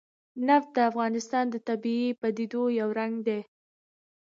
[0.47, 3.39] نفت د افغانستان د طبیعي پدیدو یو رنګ دی.